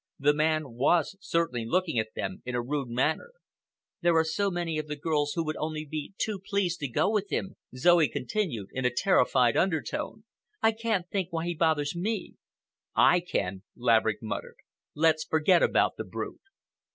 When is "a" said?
2.55-2.61, 8.83-8.89